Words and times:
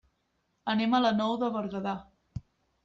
Anem 0.73 0.95
a 0.95 1.03
la 1.05 1.13
Nou 1.21 1.37
de 1.45 1.51
Berguedà. 1.59 1.97